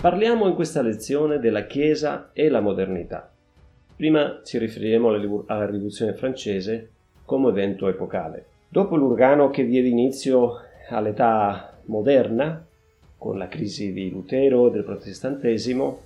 [0.00, 3.32] Parliamo in questa lezione della Chiesa e la modernità.
[3.96, 6.90] Prima ci riferiremo alla rivoluzione francese
[7.24, 8.44] come evento epocale.
[8.68, 10.60] Dopo l'uragano che diede inizio
[10.90, 12.64] all'età moderna,
[13.16, 16.00] con la crisi di Lutero e del protestantesimo,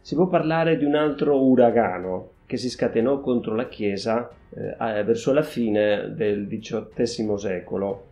[0.00, 5.34] si può parlare di un altro uragano che si scatenò contro la Chiesa eh, verso
[5.34, 8.04] la fine del XVIII secolo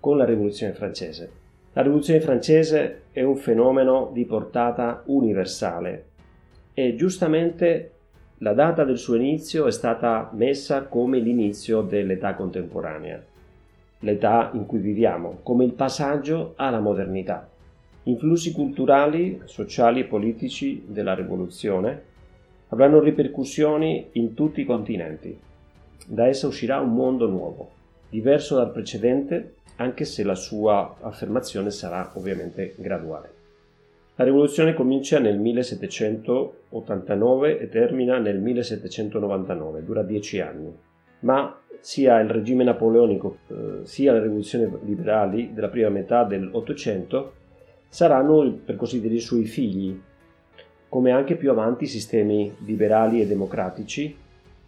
[0.00, 1.47] con la Rivoluzione francese.
[1.78, 6.06] La Rivoluzione francese è un fenomeno di portata universale
[6.74, 7.92] e giustamente
[8.38, 13.22] la data del suo inizio è stata messa come l'inizio dell'età contemporanea,
[14.00, 17.48] l'età in cui viviamo, come il passaggio alla modernità.
[18.02, 22.02] Influssi culturali, sociali e politici della rivoluzione
[22.70, 25.38] avranno ripercussioni in tutti i continenti.
[26.08, 27.70] Da essa uscirà un mondo nuovo,
[28.10, 33.36] diverso dal precedente, anche se la sua affermazione sarà ovviamente graduale.
[34.16, 40.76] La rivoluzione comincia nel 1789 e termina nel 1799, dura dieci anni,
[41.20, 47.34] ma sia il regime napoleonico eh, sia le rivoluzioni liberali della prima metà dell'Ottocento
[47.88, 49.96] saranno, per così dire, i suoi figli,
[50.88, 54.16] come anche più avanti i sistemi liberali e democratici,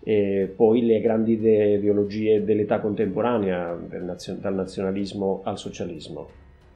[0.03, 6.29] e poi le grandi ideologie dell'età contemporanea, dal nazionalismo al socialismo.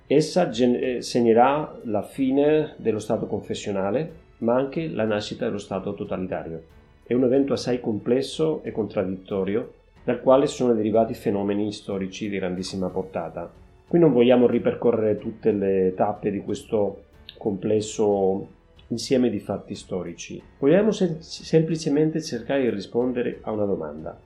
[0.07, 6.63] Essa eh, segnerà la fine dello Stato confessionale, ma anche la nascita dello Stato totalitario.
[7.03, 9.73] È un evento assai complesso e contraddittorio,
[10.05, 13.51] dal quale sono derivati fenomeni storici di grandissima portata,
[13.87, 17.03] Qui non vogliamo ripercorrere tutte le tappe di questo
[17.39, 18.47] complesso
[18.95, 20.41] insieme di fatti storici.
[20.59, 24.19] Vogliamo sem- semplicemente cercare di rispondere a una domanda.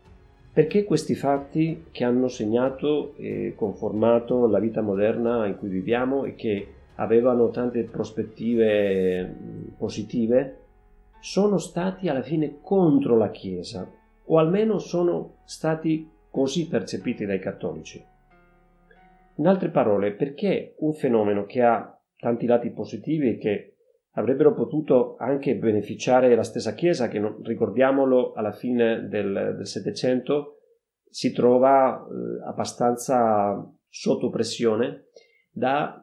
[0.53, 6.35] Perché questi fatti che hanno segnato e conformato la vita moderna in cui viviamo e
[6.35, 6.67] che
[6.97, 9.35] avevano tante prospettive
[9.77, 10.57] positive,
[11.21, 13.89] sono stati alla fine contro la Chiesa,
[14.25, 18.05] o almeno sono stati così percepiti dai cattolici.
[19.37, 23.78] In altre parole, perché un fenomeno che ha tanti lati positivi e che
[24.19, 30.57] avrebbero potuto anche beneficiare la stessa Chiesa, che ricordiamolo alla fine del Settecento
[31.09, 35.07] si trova eh, abbastanza sotto pressione
[35.51, 36.03] dalle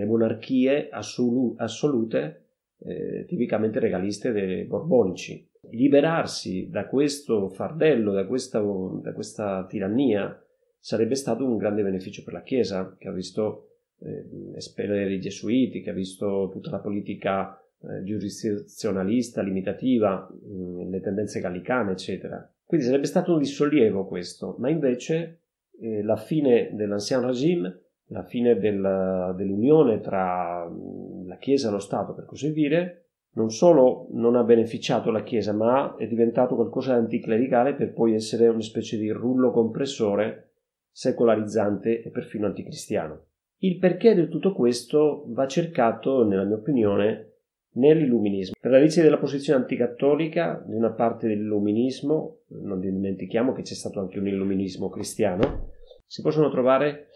[0.00, 5.46] eh, monarchie assolu- assolute, eh, tipicamente regaliste dei borbonici.
[5.70, 10.40] Liberarsi da questo fardello, da questa, da questa tirannia,
[10.78, 13.67] sarebbe stato un grande beneficio per la Chiesa, che ha visto
[14.00, 21.00] eh, espellere i gesuiti, che ha visto tutta la politica eh, giurisdizionalista, limitativa, mm, le
[21.00, 22.50] tendenze gallicane, eccetera.
[22.64, 25.40] Quindi sarebbe stato un dissollievo questo, ma invece
[25.80, 31.78] eh, la fine dell'ancien regime, la fine del, dell'unione tra mm, la Chiesa e lo
[31.78, 36.94] Stato, per così dire, non solo non ha beneficiato la Chiesa, ma è diventato qualcosa
[36.94, 40.50] di anticlericale per poi essere una specie di rullo compressore
[40.90, 43.26] secolarizzante e perfino anticristiano.
[43.60, 47.32] Il perché di tutto questo va cercato, nella mia opinione,
[47.72, 48.54] nell'illuminismo.
[48.60, 53.98] Per la radice della posizione anticattolica di una parte dell'illuminismo, non dimentichiamo che c'è stato
[53.98, 55.72] anche un illuminismo cristiano,
[56.06, 57.08] si possono trovare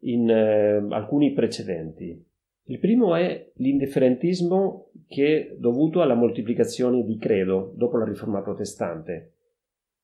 [0.00, 2.24] in eh, alcuni precedenti.
[2.70, 9.32] Il primo è l'indifferentismo che è dovuto alla moltiplicazione di credo dopo la riforma protestante.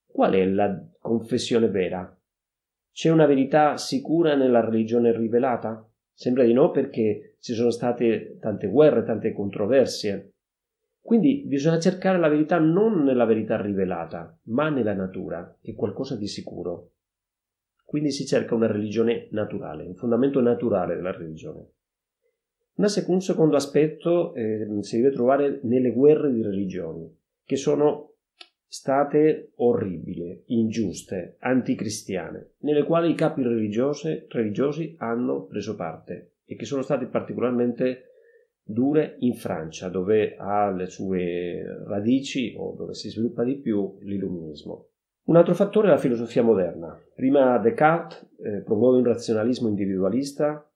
[0.07, 2.19] Qual è la confessione vera?
[2.95, 5.85] C'è una verità sicura nella religione rivelata?
[6.13, 10.35] Sembra di no perché ci sono state tante guerre, tante controversie.
[11.01, 16.15] Quindi bisogna cercare la verità non nella verità rivelata, ma nella natura, che è qualcosa
[16.15, 16.93] di sicuro.
[17.85, 21.71] Quindi si cerca una religione naturale, un fondamento naturale della religione.
[22.77, 27.13] Un secondo aspetto eh, si deve trovare nelle guerre di religioni,
[27.45, 28.14] che sono
[28.75, 36.83] state orribili, ingiuste, anticristiane, nelle quali i capi religiosi, hanno preso parte e che sono
[36.83, 38.09] state particolarmente
[38.65, 44.89] dure in Francia, dove ha le sue radici o dove si sviluppa di più l'illuminismo.
[45.27, 47.01] Un altro fattore è la filosofia moderna.
[47.15, 50.69] Prima Descartes eh, promuove un razionalismo individualista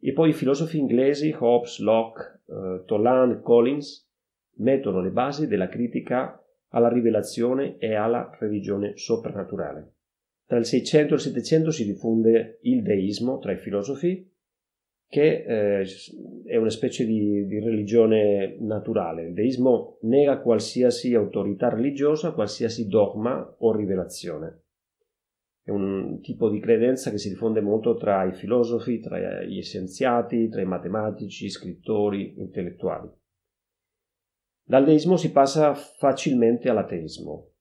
[0.00, 4.04] e poi i filosofi inglesi Hobbes, Locke, eh, Toland, Collins
[4.56, 6.40] mettono le basi della critica
[6.70, 9.92] alla rivelazione e alla religione soprannaturale.
[10.46, 14.32] Tra il 600 e il 700 si diffonde il deismo tra i filosofi,
[15.08, 15.86] che eh,
[16.44, 19.26] è una specie di, di, religione naturale.
[19.26, 24.62] Il deismo nega qualsiasi autorità religiosa, qualsiasi dogma o rivelazione.
[25.62, 30.48] È un tipo di credenza che si diffonde molto tra i filosofi, tra gli scienziati,
[30.48, 33.08] tra i matematici, scrittori, intellettuali.
[34.68, 37.52] Dal deismo si passa facilmente all'ateismo.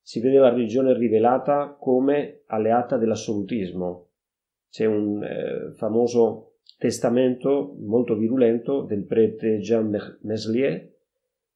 [0.00, 4.08] Si vede la religione rivelata come alleata dell'assolutismo.
[4.68, 10.90] C'è un eh, famoso testamento molto virulento del prete Jean Meslier,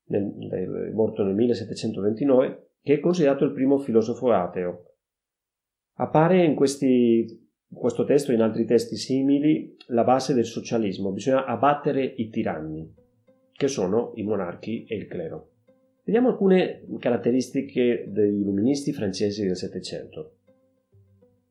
[0.04, 4.84] nel, morto nel 1729, che è considerato il primo filosofo ateo.
[5.94, 7.24] Appare in, questi,
[7.66, 12.28] in questo testo e in altri testi simili la base del socialismo, bisogna abbattere i
[12.28, 12.88] tiranni,
[13.56, 15.48] che sono i monarchi e il clero.
[16.04, 20.32] Vediamo alcune caratteristiche degli illuministi francesi del Settecento.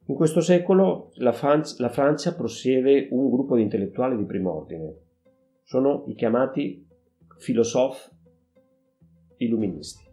[0.06, 4.96] In questo secolo la, Franz- la Francia possiede un gruppo di intellettuali di primo ordine.
[5.64, 6.88] Sono i chiamati
[7.38, 8.10] filosofi
[9.38, 10.04] illuministi.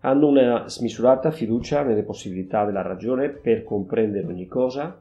[0.00, 5.00] Hanno una smisurata fiducia nelle possibilità della ragione per comprendere ogni cosa.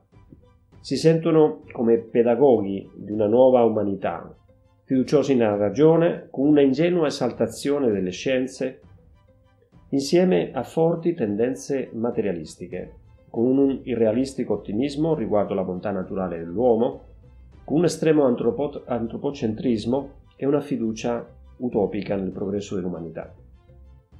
[0.79, 4.33] Si sentono come pedagoghi di una nuova umanità,
[4.87, 8.79] fiduciosi nella ragione, con una ingenua esaltazione delle scienze,
[9.89, 12.93] insieme a forti tendenze materialistiche,
[13.29, 17.01] con un irrealistico ottimismo riguardo la bontà naturale dell'uomo,
[17.65, 23.33] con un estremo antropo- antropocentrismo e una fiducia utopica nel progresso dell'umanità.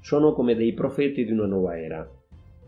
[0.02, 2.06] Sono come dei profeti di una nuova era,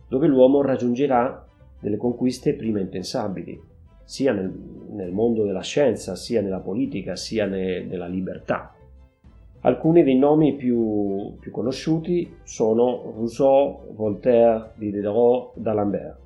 [0.07, 1.45] dove l'uomo raggiungerà
[1.81, 3.61] delle conquiste prima impensabili,
[4.09, 4.51] sia nel,
[4.89, 8.73] nel mondo della scienza, sia nella politica, sia ne, nella libertà.
[9.61, 16.17] Alcuni dei nomi più, più conosciuti sono Rousseau, Voltaire, Diderot, D'Alembert.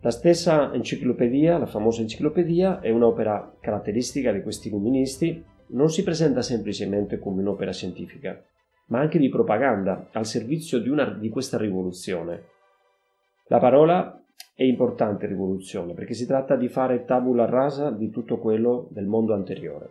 [0.00, 6.42] La stessa enciclopedia, la famosa enciclopedia, è un'opera caratteristica di questi illuministi, non si presenta
[6.42, 8.42] semplicemente come un'opera scientifica,
[8.86, 12.46] ma anche di propaganda al servizio di, una, di questa rivoluzione.
[13.46, 14.20] La parola
[14.58, 19.32] è importante rivoluzione perché si tratta di fare tabula rasa di tutto quello del mondo
[19.32, 19.90] anteriore.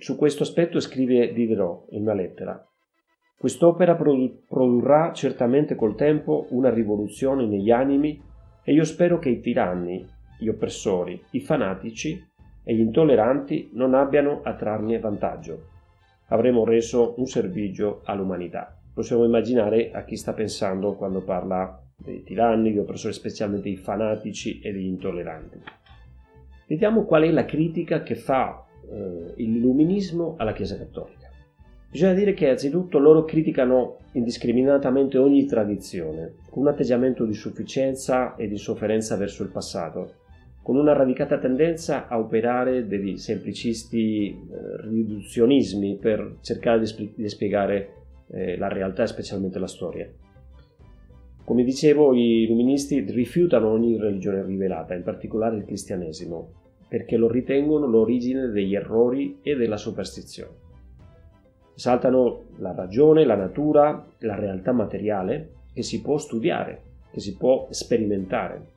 [0.00, 2.62] Su questo aspetto scrive Diderot in una lettera.
[3.38, 8.20] Quest'opera produrrà certamente col tempo una rivoluzione negli animi
[8.62, 10.06] e io spero che i tiranni,
[10.38, 12.22] gli oppressori, i fanatici
[12.62, 15.68] e gli intolleranti non abbiano a trarne vantaggio.
[16.28, 18.78] Avremo reso un servigio all'umanità.
[18.92, 24.60] Possiamo immaginare a chi sta pensando quando parla dei tiranni, degli oppressori, specialmente i fanatici
[24.60, 25.60] e degli intolleranti.
[26.66, 31.30] Vediamo qual è la critica che fa eh, l'illuminismo alla Chiesa Cattolica.
[31.90, 38.48] Bisogna dire che anzitutto loro criticano indiscriminatamente ogni tradizione, con un atteggiamento di sufficienza e
[38.48, 40.14] di sofferenza verso il passato,
[40.60, 44.36] con una radicata tendenza a operare degli semplicisti eh,
[44.88, 47.90] riduzionismi per cercare di, sp- di spiegare
[48.32, 50.10] eh, la realtà e specialmente la storia.
[51.44, 56.52] Come dicevo, i illuministi rifiutano ogni religione rivelata, in particolare il cristianesimo,
[56.88, 60.62] perché lo ritengono l'origine degli errori e della superstizione.
[61.74, 67.66] Saltano la ragione, la natura, la realtà materiale che si può studiare, che si può
[67.68, 68.72] sperimentare.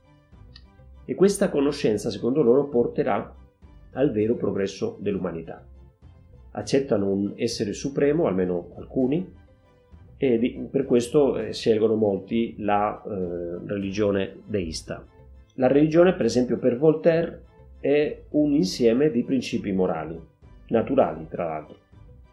[1.06, 3.34] E questa conoscenza, secondo loro, porterà
[3.94, 5.66] al vero progresso dell'umanità.
[6.52, 9.26] Accettano un essere supremo, almeno alcuni,
[10.18, 15.06] e di, per questo eh, scelgono molti la eh, religione deista.
[15.56, 17.44] La religione, per esempio, per Voltaire
[17.80, 20.20] è un insieme di principi morali,
[20.68, 21.78] naturali tra l'altro.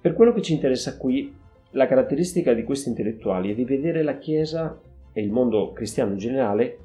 [0.01, 1.35] Per quello che ci interessa qui,
[1.71, 4.79] la caratteristica di questi intellettuali è di vedere la Chiesa
[5.13, 6.79] e il mondo cristiano in generale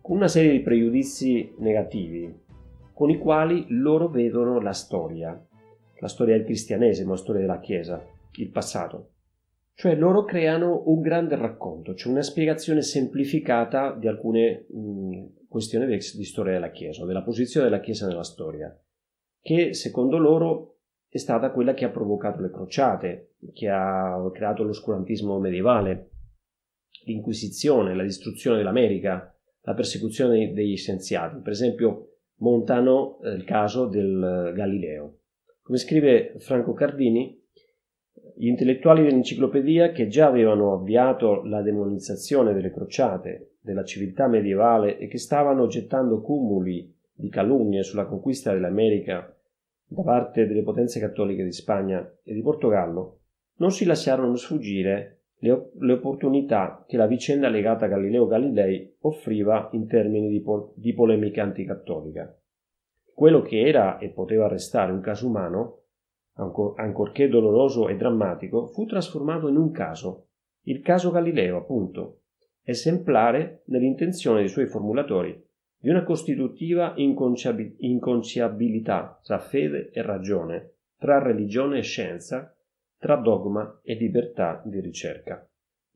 [0.00, 2.32] con una serie di pregiudizi negativi,
[2.92, 5.38] con i quali loro vedono la storia,
[5.98, 9.08] la storia del cristianesimo, la storia della Chiesa, il passato.
[9.76, 15.96] Cioè loro creano un grande racconto, cioè una spiegazione semplificata di alcune mh, questioni di,
[15.96, 18.72] di storia della Chiesa, della posizione della Chiesa nella storia,
[19.40, 20.78] che secondo loro
[21.08, 26.10] è stata quella che ha provocato le crociate, che ha creato l'oscurantismo medievale,
[27.04, 31.40] l'Inquisizione, la distruzione dell'America, la persecuzione degli scienziati.
[31.40, 35.18] Per esempio, montano eh, il caso del Galileo.
[35.62, 37.43] Come scrive Franco Cardini,
[38.36, 45.06] gli intellettuali dell'enciclopedia, che già avevano avviato la demonizzazione delle crociate, della civiltà medievale e
[45.06, 49.34] che stavano gettando cumuli di calunnie sulla conquista dell'America
[49.86, 53.20] da parte delle potenze cattoliche di Spagna e di Portogallo,
[53.58, 59.68] non si lasciarono sfuggire le, le opportunità che la vicenda legata a Galileo Galilei offriva
[59.72, 62.36] in termini di, po- di polemica anticattolica.
[63.12, 65.83] Quello che era e poteva restare un caso umano
[66.36, 70.28] ancorché doloroso e drammatico, fu trasformato in un caso,
[70.62, 72.20] il caso Galileo, appunto,
[72.62, 75.44] esemplare nell'intenzione dei suoi formulatori
[75.84, 82.56] di una costitutiva inconciabilità tra fede e ragione, tra religione e scienza,
[82.98, 85.46] tra dogma e libertà di ricerca.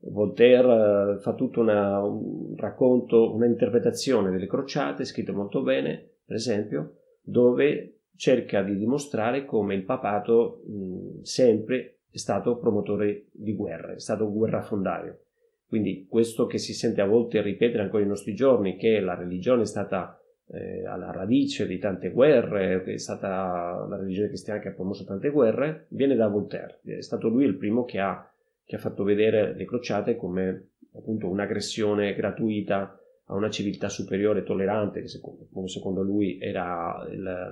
[0.01, 6.97] Voltaire eh, fa tutto una, un racconto, un'interpretazione delle crociate, scritto molto bene, per esempio,
[7.21, 13.99] dove cerca di dimostrare come il papato mh, sempre è stato promotore di guerre, è
[13.99, 15.21] stato guerrafondario.
[15.65, 19.61] Quindi questo che si sente a volte ripetere ancora nei nostri giorni, che la religione
[19.61, 20.19] è stata
[20.51, 25.05] eh, alla radice di tante guerre, che è stata la religione cristiana che ha promosso
[25.05, 26.81] tante guerre, viene da Voltaire.
[26.83, 28.29] È stato lui il primo che ha,
[28.65, 32.98] che ha fatto vedere le crociate come appunto un'aggressione gratuita
[33.29, 37.07] a una civiltà superiore tollerante, che secondo, secondo lui era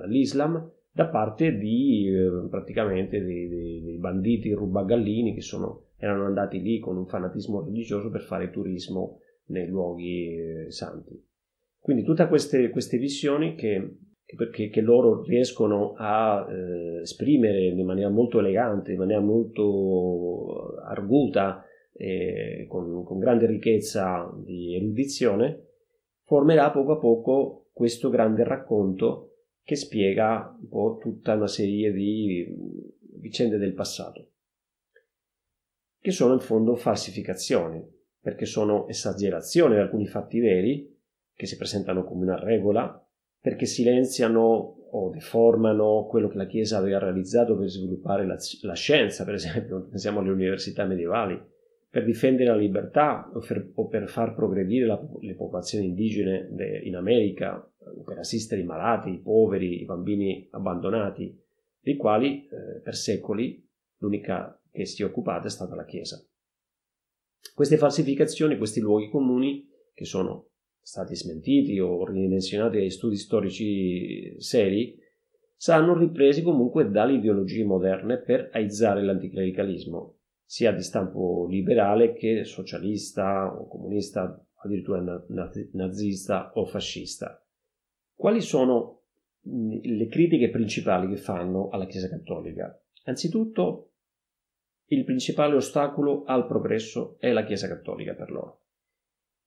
[0.06, 6.60] l'Islam, da parte di eh, praticamente dei, dei, dei, banditi rubagallini che sono, erano andati
[6.60, 11.24] lì con un fanatismo religioso per fare turismo nei luoghi eh, santi.
[11.78, 13.98] Quindi tutte queste, queste visioni che,
[14.52, 21.64] che, che, loro riescono a eh, esprimere in maniera molto elegante, in maniera molto arguta,
[21.92, 25.66] eh, con, con grande ricchezza di erudizione,
[26.28, 32.46] formerà poco a poco questo grande racconto che spiega un po' tutta una serie di
[33.18, 34.32] vicende del passato,
[35.98, 37.82] che sono in fondo falsificazioni,
[38.20, 40.94] perché sono esagerazioni di alcuni fatti veri
[41.34, 43.02] che si presentano come una regola,
[43.40, 49.24] perché silenziano o deformano quello che la Chiesa aveva realizzato per sviluppare la, la scienza,
[49.24, 51.40] per esempio, pensiamo alle università medievali,
[51.90, 56.80] per difendere la libertà o per, o per far progredire la, le popolazioni indigene de,
[56.84, 57.66] in America,
[58.04, 61.34] per assistere i malati, i poveri, i bambini abbandonati,
[61.80, 63.66] dei quali eh, per secoli
[63.98, 66.22] l'unica che si è occupata è stata la Chiesa.
[67.54, 74.96] Queste falsificazioni, questi luoghi comuni, che sono stati smentiti o ridimensionati dai studi storici seri,
[75.56, 80.17] saranno ripresi comunque dalle ideologie moderne per aizzare l'anticlericalismo
[80.50, 85.22] sia di stampo liberale che socialista o comunista, addirittura
[85.72, 87.44] nazista o fascista.
[88.14, 89.02] Quali sono
[89.42, 92.80] le critiche principali che fanno alla Chiesa Cattolica?
[93.04, 93.90] Anzitutto,
[94.86, 98.60] il principale ostacolo al progresso è la Chiesa Cattolica per loro.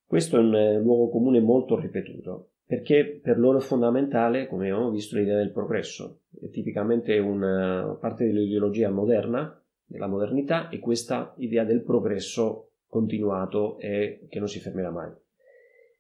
[0.06, 4.92] Questo è un eh, luogo comune molto ripetuto, perché per loro è fondamentale, come abbiamo
[4.92, 6.26] visto, l'idea del progresso.
[6.40, 9.61] È tipicamente una parte dell'ideologia moderna
[9.92, 15.12] della modernità e questa idea del progresso continuato e che non si fermerà mai.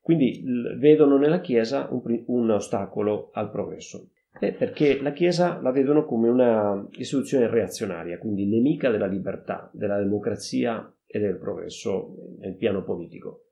[0.01, 0.43] Quindi
[0.77, 4.09] vedono nella Chiesa un, un ostacolo al progresso.
[4.39, 9.97] Eh, perché la Chiesa la vedono come una istituzione reazionaria, quindi nemica della libertà, della
[9.97, 13.43] democrazia e del progresso nel piano politico.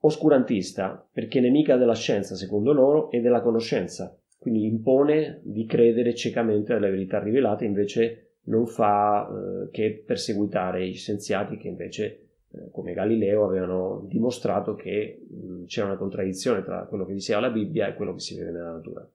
[0.00, 6.72] Oscurantista, perché nemica della scienza, secondo loro, e della conoscenza, quindi impone di credere ciecamente
[6.72, 12.04] alle verità rivelate invece non fa eh, che perseguitare gli scienziati che invece,
[12.52, 17.50] eh, come Galileo, avevano dimostrato che mh, c'era una contraddizione tra quello che diceva la
[17.50, 19.08] Bibbia e quello che si vede nella natura.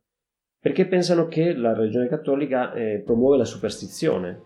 [0.60, 4.42] Perché pensano che la religione cattolica eh, promuove la superstizione,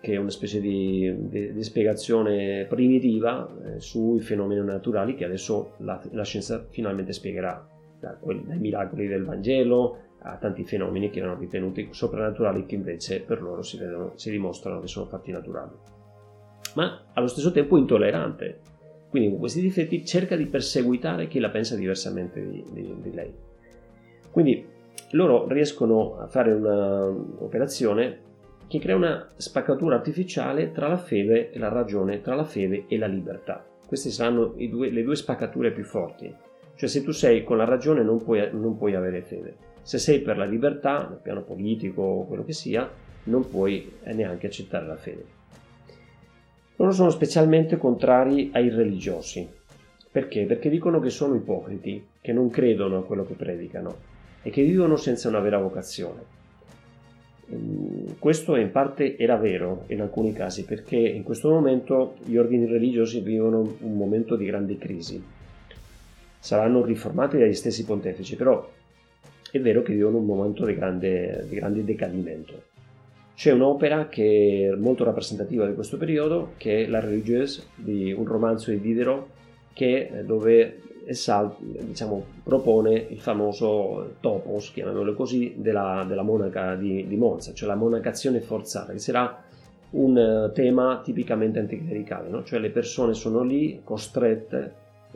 [0.00, 5.74] che è una specie di, di, di spiegazione primitiva eh, sui fenomeni naturali che adesso
[5.78, 7.68] la, la scienza finalmente spiegherà,
[7.98, 13.40] da, dai miracoli del Vangelo a tanti fenomeni che erano ritenuti soprannaturali che invece per
[13.40, 15.72] loro si, vedono, si dimostrano che sono fatti naturali.
[16.74, 18.60] Ma allo stesso tempo intollerante,
[19.08, 23.34] quindi con questi difetti cerca di perseguitare chi la pensa diversamente di, di, di lei.
[24.30, 24.66] Quindi
[25.12, 28.26] loro riescono a fare un'operazione
[28.66, 32.98] che crea una spaccatura artificiale tra la fede e la ragione, tra la fede e
[32.98, 33.64] la libertà.
[33.86, 36.32] Queste saranno due, le due spaccature più forti.
[36.74, 39.56] Cioè se tu sei con la ragione non puoi, non puoi avere fede.
[39.88, 42.86] Se sei per la libertà, nel piano politico o quello che sia,
[43.22, 45.24] non puoi neanche accettare la fede.
[46.76, 49.48] Loro sono specialmente contrari ai religiosi.
[50.12, 50.44] Perché?
[50.44, 53.96] Perché dicono che sono ipocriti, che non credono a quello che predicano
[54.42, 56.20] e che vivono senza una vera vocazione.
[57.48, 62.66] Ehm, questo in parte era vero in alcuni casi perché in questo momento gli ordini
[62.66, 65.24] religiosi vivono un momento di grande crisi.
[66.38, 68.76] Saranno riformati dagli stessi pontefici, però
[69.52, 72.62] è vero che vivono un momento di grande, di grande decadimento.
[73.34, 78.24] C'è un'opera che è molto rappresentativa di questo periodo, che è La Religieuse, di un
[78.24, 79.26] romanzo di Diderot,
[79.72, 87.06] che, eh, dove Essal diciamo, propone il famoso topos, chiamiamolo così, della, della monaca di,
[87.06, 89.42] di, Monza, cioè la monacazione forzata, che sarà
[89.90, 92.42] un eh, tema tipicamente anticlericale, no?
[92.44, 94.74] cioè le persone sono lì costrette,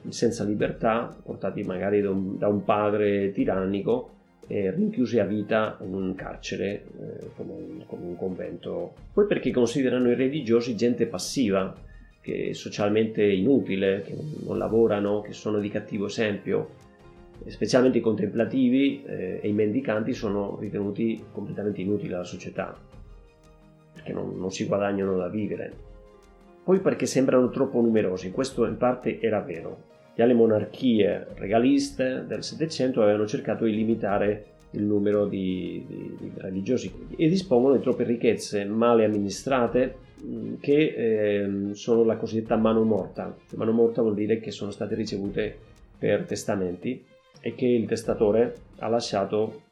[0.09, 4.11] senza libertà, portati magari da un, da un padre tirannico,
[4.47, 8.95] rinchiusi a vita in un carcere eh, come, un, come, un, convento.
[9.13, 11.75] Poi perché considerano i religiosi gente passiva,
[12.21, 16.81] che è socialmente inutile, che non lavorano, che sono di cattivo esempio.
[17.47, 22.77] Specialmente i contemplativi eh, e i mendicanti sono ritenuti completamente inutili alla società,
[23.95, 25.91] perché non, non si guadagnano da vivere.
[26.63, 32.42] Poi perché sembrano troppo numerosi, questo in parte era vero, Già le monarchie regaliste del
[32.42, 38.04] Settecento avevano cercato di limitare il numero di, di, di religiosi e dispongono di troppe
[38.04, 39.97] ricchezze male amministrate
[40.61, 43.35] che eh, sono la cosiddetta mano morta.
[43.57, 45.57] Mano morta vuol dire che sono state ricevute
[45.99, 47.04] per testamenti
[47.40, 49.62] e che il testatore ha lasciato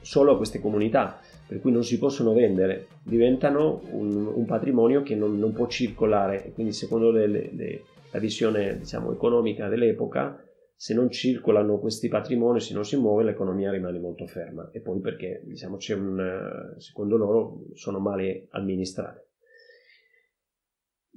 [0.00, 5.14] solo a queste comunità, per cui non si possono vendere, diventano un, un patrimonio che
[5.14, 10.42] non, non, può circolare, quindi secondo le, le, la visione diciamo, economica dell'epoca,
[10.74, 15.00] se non circolano questi patrimoni, se non si muove, l'economia rimane molto ferma e poi
[15.00, 19.26] perché diciamo, un, secondo loro sono male amministrate.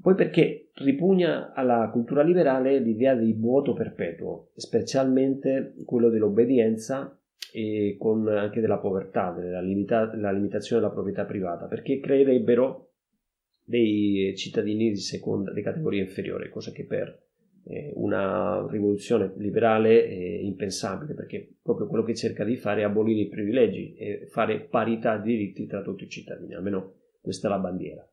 [0.01, 7.15] Poi perché ripugna alla cultura liberale l'idea di vuoto perpetuo, specialmente quello dell'obbedienza
[7.53, 12.90] e con anche della povertà, della limita- limitazione della proprietà privata, perché creerebbero
[13.71, 17.23] dei cittadini di seconda, di categoria inferiore, cosa che per
[17.63, 23.21] eh, una rivoluzione liberale è impensabile, perché proprio quello che cerca di fare è abolire
[23.21, 27.59] i privilegi e fare parità di diritti tra tutti i cittadini, almeno questa è la
[27.59, 28.05] bandiera.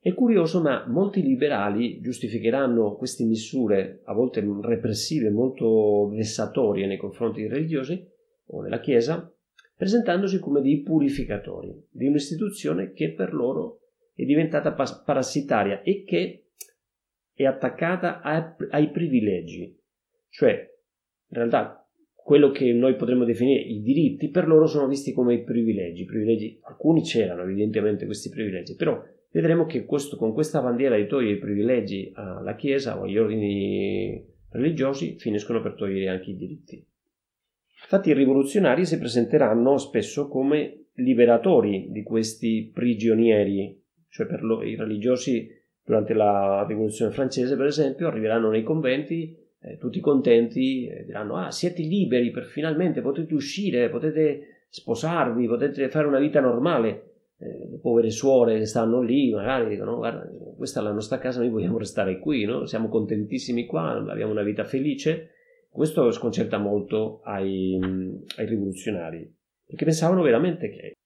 [0.00, 7.40] È curioso, ma molti liberali giustificheranno queste misure, a volte repressive, molto vessatorie nei confronti
[7.40, 8.06] dei religiosi
[8.50, 9.32] o della Chiesa,
[9.78, 13.82] presentandosi come dei purificatori di un'istituzione che per loro
[14.12, 16.48] è diventata parassitaria e che
[17.32, 19.78] è attaccata ai privilegi,
[20.30, 20.68] cioè
[21.28, 25.44] in realtà quello che noi potremmo definire i diritti per loro sono visti come i
[25.44, 29.00] privilegi, privilegi alcuni c'erano evidentemente questi privilegi, però
[29.30, 34.26] vedremo che questo, con questa bandiera di togliere i privilegi alla Chiesa o agli ordini
[34.50, 36.84] religiosi finiscono per togliere anche i diritti.
[37.80, 44.76] Infatti i rivoluzionari si presenteranno spesso come liberatori di questi prigionieri, cioè per lo, i
[44.76, 45.48] religiosi
[45.84, 51.50] durante la rivoluzione francese per esempio arriveranno nei conventi eh, tutti contenti e diranno ah
[51.50, 57.04] siete liberi per finalmente potete uscire, potete sposarvi, potete fare una vita normale.
[57.40, 61.38] Eh, le povere suore che stanno lì magari dicono guarda questa è la nostra casa,
[61.38, 62.66] noi vogliamo restare qui, no?
[62.66, 65.30] siamo contentissimi qua, abbiamo una vita felice
[65.70, 67.78] questo sconcerta molto ai,
[68.36, 69.32] ai rivoluzionari,
[69.64, 70.96] perché pensavano veramente che,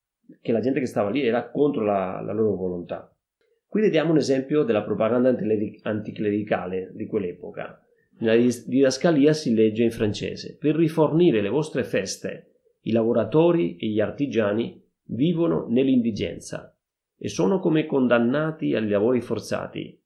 [0.40, 3.14] che, la gente che stava lì era contro la, la loro volontà.
[3.66, 5.34] Qui vediamo un esempio della propaganda
[5.82, 7.80] anticlericale di quell'epoca.
[8.18, 14.00] Nella didascalia si legge in francese: Per rifornire le vostre feste, i lavoratori e gli
[14.00, 16.76] artigiani vivono nell'indigenza
[17.16, 20.00] e sono come condannati agli lavori forzati.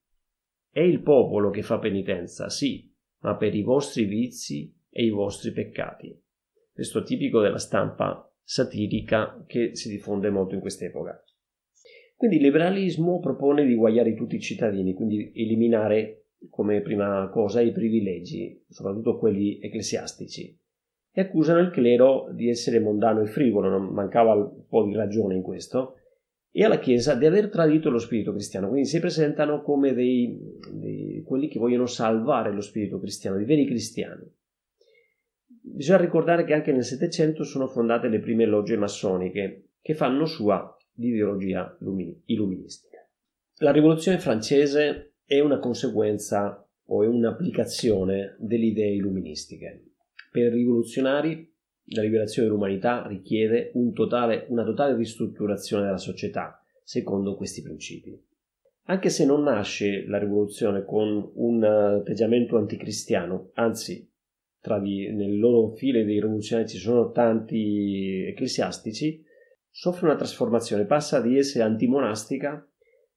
[0.70, 5.52] È il popolo che fa penitenza, sì, ma per i vostri vizi e i vostri
[5.52, 6.18] peccati.
[6.72, 11.22] Questo tipico della stampa satirica che si diffonde molto in quest'epoca.
[12.16, 17.72] Quindi il liberalismo propone di guagliare tutti i cittadini, quindi eliminare come prima cosa i
[17.72, 20.58] privilegi, soprattutto quelli ecclesiastici,
[21.12, 25.34] e accusano il clero di essere mondano e frivolo, non mancava un po' di ragione
[25.34, 25.96] in questo,
[26.58, 30.38] e alla Chiesa di aver tradito lo spirito cristiano, quindi si presentano come dei,
[30.72, 34.26] dei, quelli che vogliono salvare lo spirito cristiano, dei veri cristiani.
[35.44, 40.74] Bisogna ricordare che anche nel Settecento sono fondate le prime logge massoniche che fanno sua
[40.94, 41.76] l'ideologia
[42.24, 43.06] illuministica.
[43.56, 49.88] La rivoluzione francese è una conseguenza o è un'applicazione delle idee illuministiche.
[50.32, 51.54] Per i rivoluzionari
[51.90, 58.20] la liberazione dell'umanità richiede un totale, una totale ristrutturazione della società, secondo questi principi.
[58.88, 64.08] Anche se non nasce la rivoluzione con un atteggiamento anticristiano, anzi,
[64.60, 69.24] tra di, nel loro file dei rivoluzionari ci sono tanti ecclesiastici,
[69.70, 72.66] soffre una trasformazione, passa di essere antimonastica,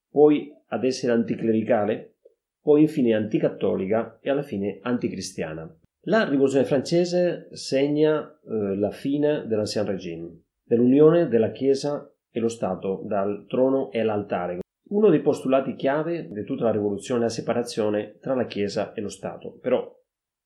[0.10, 2.15] poi ad essere anticlericale,
[2.62, 5.79] poi infine anticattolica e alla fine anticristiana.
[6.04, 13.02] La rivoluzione francese segna eh, la fine dell'Ancien Régime, dell'unione della Chiesa e lo Stato
[13.04, 14.60] dal trono e all'altare.
[14.92, 19.02] Uno dei postulati chiave di tutta la rivoluzione è la separazione tra la Chiesa e
[19.02, 19.94] lo Stato, però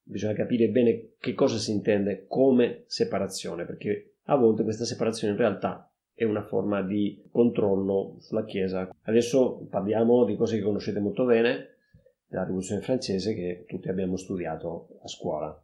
[0.01, 5.39] bisogna capire bene che cosa si intende come separazione, perché a volte questa separazione in
[5.39, 8.89] realtà è una forma di controllo sulla Chiesa.
[9.03, 11.72] Adesso parliamo di cose che conoscete molto bene,
[12.33, 15.55] della rivoluzione francese che tutti abbiamo studiato a scuola.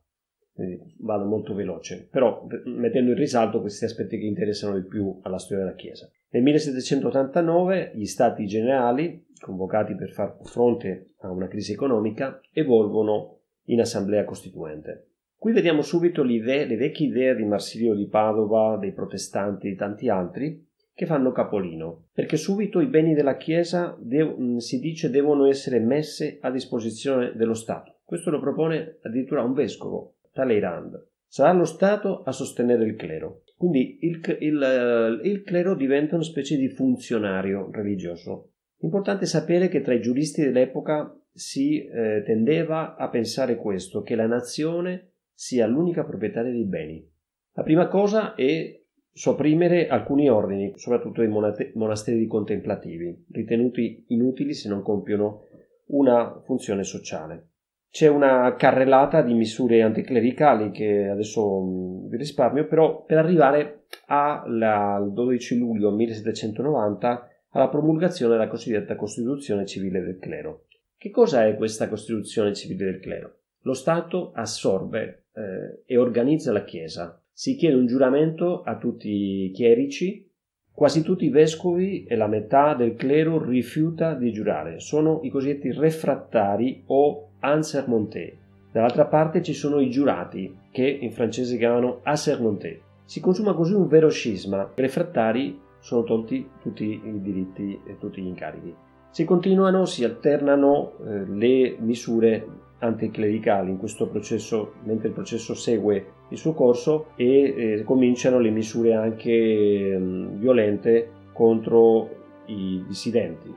[0.54, 5.40] quindi vado molto veloce, però mettendo in risalto questi aspetti che interessano di più alla
[5.40, 6.08] storia della Chiesa.
[6.30, 13.80] Nel 1789 gli stati generali, convocati per far fronte a una crisi economica, evolvono in
[13.80, 15.08] assemblea costituente.
[15.36, 19.76] Qui vediamo subito le, le vecchie idee di Marsilio di Padova, dei protestanti e di
[19.76, 20.68] tanti altri,
[21.00, 26.40] che fanno capolino, perché subito i beni della Chiesa dev- si dice devono essere messi
[26.42, 28.00] a disposizione dello Stato.
[28.04, 31.02] Questo lo propone addirittura un vescovo, Talleyrand.
[31.26, 33.44] Sarà lo Stato a sostenere il clero.
[33.56, 38.56] Quindi il, il, il clero diventa una specie di funzionario religioso.
[38.80, 44.28] Importante sapere che tra i giuristi dell'epoca si eh, tendeva a pensare questo, che la
[44.28, 47.10] nazione sia l'unica proprietaria dei beni.
[47.54, 48.79] La prima cosa è
[49.12, 55.44] sopprimere alcuni ordini, soprattutto i monasteri contemplativi, ritenuti inutili se non compiono
[55.88, 57.48] una funzione sociale.
[57.92, 65.12] C'è una carrellata di misure anticlericali che adesso mm, vi risparmio, però per arrivare al
[65.12, 70.66] 12 luglio 1790 alla promulgazione della cosiddetta Costituzione civile del clero.
[70.98, 73.38] Che cosa è questa Costituzione civile del clero?
[73.62, 77.20] Lo Stato assorbe eh, e organizza la Chiesa.
[77.40, 80.30] Si chiede un giuramento a tutti i chierici,
[80.74, 84.82] quasi tutti i vescovi e la metà del clero rifiuta di giurare.
[84.82, 88.38] Sono i cosiddetti refrattari o Ansermonté.
[88.74, 92.82] Dall'altra parte ci sono i giurati, che in francese chiamano Assermonté.
[93.06, 94.74] Si consuma così un vero scisma.
[94.76, 98.76] I refrattari sono tolti tutti i diritti e tutti gli incarichi.
[99.12, 102.46] Si continuano, si alternano eh, le misure
[102.80, 108.50] anticlericali in questo processo, mentre il processo segue il suo corso e eh, cominciano le
[108.50, 109.98] misure anche eh,
[110.34, 112.10] violente contro
[112.46, 113.54] i dissidenti.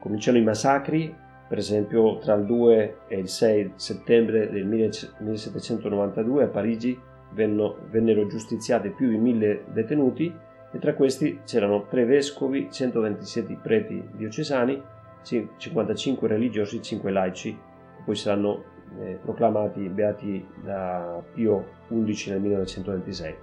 [0.00, 1.14] Cominciano i massacri,
[1.48, 6.98] per esempio, tra il 2 e il 6 settembre del 1792 a Parigi
[7.32, 10.32] vennero giustiziati più di mille detenuti
[10.70, 14.80] e tra questi c'erano tre vescovi, 127 preti diocesani,
[15.22, 17.58] 55 religiosi, e 5 laici,
[18.08, 18.64] poi saranno
[19.00, 23.34] eh, proclamati beati da Pio XI nel 1926.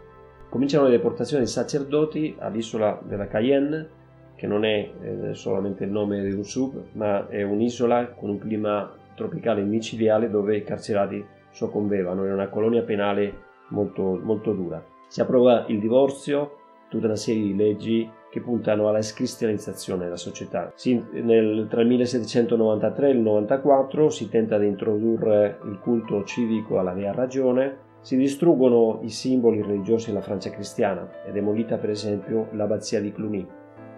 [0.50, 3.90] Cominciano le deportazioni dei sacerdoti all'isola della Cayenne
[4.34, 8.40] che non è eh, solamente il nome di un sub, ma è un'isola con un
[8.40, 13.34] clima tropicale micidiale dove i carcerati soccombevano, era una colonia penale
[13.70, 14.84] molto, molto dura.
[15.08, 16.58] Si approva il divorzio,
[16.90, 20.74] tutta una serie di leggi che puntano alla scristianizzazione della società.
[20.76, 26.78] Si, nel, tra il 1793 e il 94 si tenta di introdurre il culto civico
[26.78, 32.50] alla mia ragione, si distruggono i simboli religiosi della Francia cristiana è demolita per esempio
[32.52, 33.48] l'abbazia di Cluny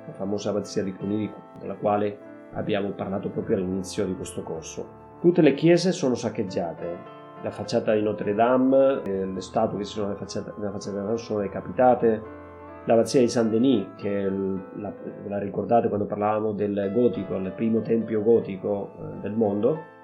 [0.06, 2.17] la famosa abbazia di Cluny, della quale
[2.54, 5.06] abbiamo parlato proprio all'inizio di questo corso.
[5.19, 6.97] Tutte le chiese sono saccheggiate,
[7.41, 11.39] la facciata di Notre Dame, eh, le statue che sono nella facciata, nella facciata sono
[11.41, 12.45] decapitate,
[12.88, 14.93] l'abbazia di Saint-Denis, che il, la,
[15.28, 19.95] la, ricordate quando parlavamo del gotico, il primo tempio gotico eh, del mondo,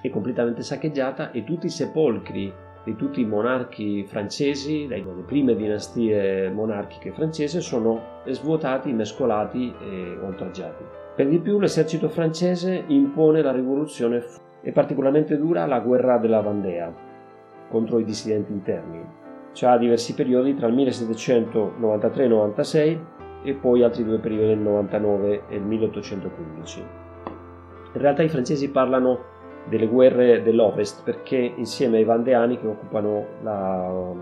[0.00, 2.52] è completamente saccheggiata e tutti i sepolcri
[2.84, 10.82] di tutti i monarchi francesi, le prime dinastie monarchiche francesi, sono svuotati, mescolati e oltraggiati.
[11.14, 14.24] Per di più l'esercito francese impone la rivoluzione
[14.62, 16.92] e particolarmente dura la guerra della Vandea
[17.68, 19.21] contro i dissidenti interni.
[19.52, 23.00] C'ha diversi periodi tra il 1793 e il 96
[23.54, 26.80] poi altri due periodi nel 99 e il 1815.
[27.94, 29.30] In realtà i francesi parlano
[29.68, 34.12] delle guerre dell'Ovest perché insieme ai Vandeani che occupano la,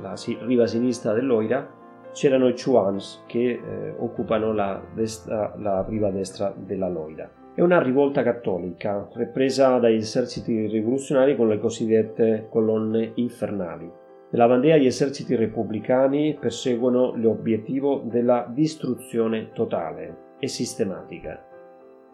[0.00, 1.76] la riva sinistra dell'Oira
[2.12, 7.30] c'erano i Chuans che eh, occupano la, destra, la, riva destra della Loira.
[7.54, 13.97] È una rivolta cattolica represa dagli eserciti rivoluzionari con le cosiddette colonne infernali.
[14.30, 21.42] Nella Vandea gli eserciti repubblicani perseguono l'obiettivo della distruzione totale e sistematica.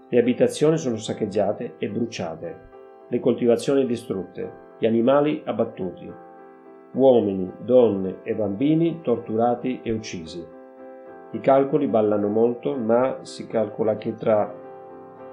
[0.08, 2.56] Le abitazioni sono saccheggiate e bruciate,
[3.08, 6.08] le coltivazioni distrutte, gli animali abbattuti,
[6.92, 10.44] uomini, donne e bambini torturati e uccisi.
[11.32, 14.54] I calcoli ballano molto, ma si calcola che tra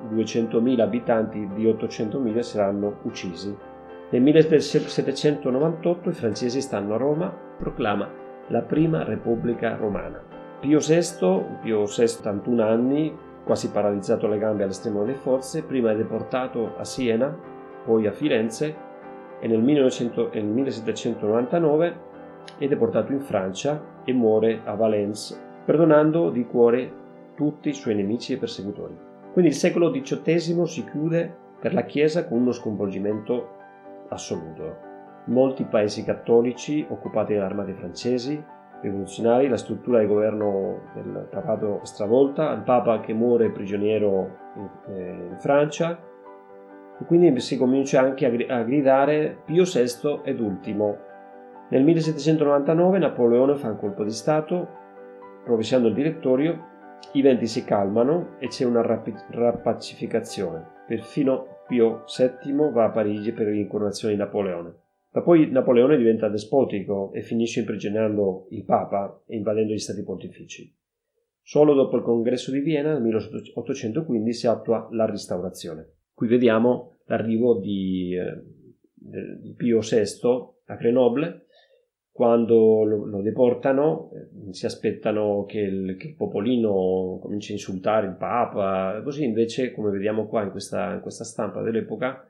[0.09, 3.55] 200.000 abitanti di 800.000 saranno uccisi.
[4.11, 8.09] Nel 1798 i francesi stanno a Roma, proclama
[8.47, 10.21] la prima Repubblica Romana.
[10.59, 15.95] Pio VI, Pio VI 81 anni, quasi paralizzato alle gambe all'estremo delle forze, prima è
[15.95, 17.33] deportato a Siena
[17.85, 18.75] poi a Firenze
[19.39, 21.95] e nel, 1900, nel 1799
[22.57, 26.91] è deportato in Francia e muore a Valence, perdonando di cuore
[27.35, 28.95] tutti i suoi nemici e persecutori.
[29.31, 33.59] Quindi il secolo XVIII si chiude per la Chiesa con uno sconvolgimento
[34.11, 34.89] assoluto.
[35.25, 38.43] molti paesi cattolici occupati dalle armate francesi,
[38.81, 45.27] rivoluzionari, la struttura di governo del papato stravolta, il papa che muore prigioniero in, eh,
[45.29, 45.99] in Francia,
[46.99, 50.97] e quindi si comincia anche a, gridare Pio VI ed ultimo.
[51.69, 54.79] Nel 1799 Napoleone fa un colpo di Stato,
[55.45, 56.69] rovesciando il direttorio,
[57.13, 60.79] i venti si calmano e c'è una rapacificazione.
[60.85, 64.75] Perfino Pio VII va a Parigi per l'incoronazione di Napoleone.
[65.11, 70.69] Ma poi Napoleone diventa despotico e finisce imprigionando il Papa e invadendo gli stati pontifici.
[71.41, 75.93] Solo dopo il congresso di Vienna nel 1815 si attua la restaurazione.
[76.13, 80.19] Qui vediamo l'arrivo di, eh, di Pio VI
[80.65, 81.45] a Grenoble
[82.11, 88.07] quando lo, lo deportano eh, si aspettano che il, che il, popolino cominci a insultare
[88.07, 92.25] il Papa, così invece, come vediamo qua in questa, in questa stampa dell'epoca,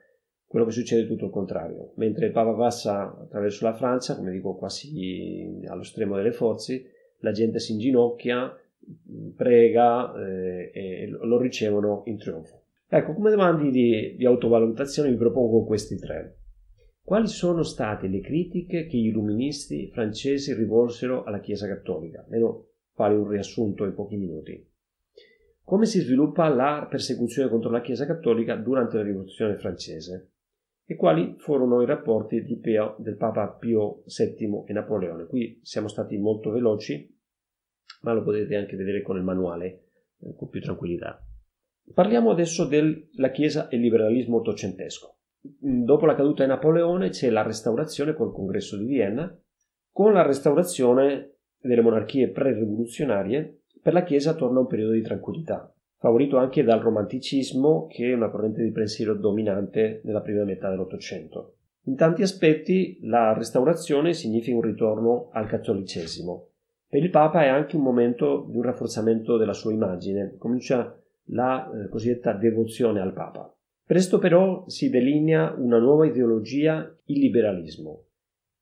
[0.45, 1.93] quello che succede è tutto il contrario.
[1.95, 7.31] Mentre il Papa passa attraverso la Francia, come dico quasi allo stremo delle forze, la
[7.31, 8.55] gente si inginocchia,
[9.35, 12.61] prega eh, e lo ricevono in trionfo.
[12.87, 16.40] Ecco, come domande di, di autovalutazione vi propongo questi tre.
[17.03, 22.21] Quali sono state le critiche che gli illuministi francesi rivolsero alla Chiesa cattolica?
[22.23, 24.69] Almeno fare un riassunto in pochi minuti.
[25.63, 30.31] Come si sviluppa la persecuzione contro la Chiesa cattolica durante la Rivoluzione francese?
[30.85, 35.25] E quali furono i rapporti Pio, del Papa Pio VII e Napoleone?
[35.25, 37.17] Qui siamo stati molto veloci,
[38.01, 39.85] ma lo potete anche vedere con il manuale
[40.19, 41.25] eh, con più tranquillità.
[41.93, 45.20] Parliamo adesso della Chiesa e il liberalismo ottocentesco.
[45.47, 49.36] Mm, dopo la caduta di Napoleone c'è la restaurazione col congresso di Vienna.
[49.91, 56.38] Con la restaurazione delle monarchie pre-rivoluzionarie, per la Chiesa torna un periodo di tranquillità, favorito
[56.38, 61.56] anche dal romanticismo, che è una corrente di pensiero dominante nella prima metà dell'Ottocento.
[61.86, 66.47] In tanti aspetti la restaurazione significa un ritorno al cattolicesimo.
[66.88, 70.95] Per il Papa è anche un momento di un rafforzamento della sua immagine, comincia
[71.27, 73.51] la eh, cosiddetta devozione al Papa.
[73.85, 78.05] Presto però si delinea una nuova ideologia, il liberalismo,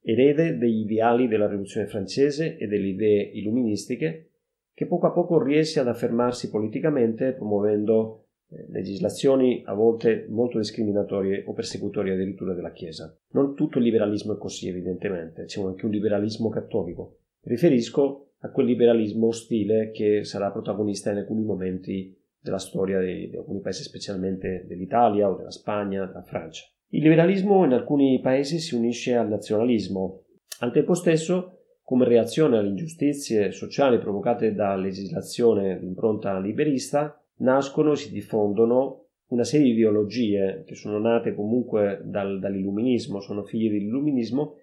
[0.01, 4.29] erede degli ideali della rivoluzione francese e delle idee illuministiche,
[4.73, 11.43] che poco a poco riesce ad affermarsi politicamente promuovendo eh, legislazioni a volte molto discriminatorie
[11.45, 13.15] o persecutorie addirittura della Chiesa.
[13.32, 17.17] Non tutto il liberalismo è così, evidentemente, c'è anche un liberalismo cattolico.
[17.41, 23.38] Riferisco a quel liberalismo ostile che sarà protagonista in alcuni momenti della storia di, di
[23.38, 26.65] alcuni paesi, specialmente dell'Italia o della Spagna, della Francia.
[26.89, 30.23] Il liberalismo in alcuni paesi si unisce al nazionalismo.
[30.60, 37.91] Al tempo stesso, come reazione alle ingiustizie sociali provocate da legislazione di impronta liberista, nascono
[37.91, 43.69] e si diffondono una serie di ideologie che sono nate comunque dal, dall'illuminismo, sono figlie
[43.69, 44.56] dell'illuminismo,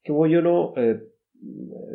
[0.00, 1.15] che vogliono eh,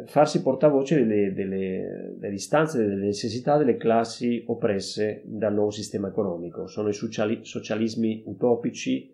[0.05, 6.67] farsi portavoce delle, delle, delle istanze, delle necessità delle classi oppresse dal nuovo sistema economico.
[6.67, 9.09] Sono i sociali, socialismi utopici,